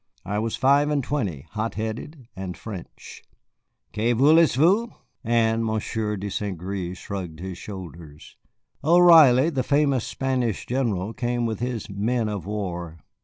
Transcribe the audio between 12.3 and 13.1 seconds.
war.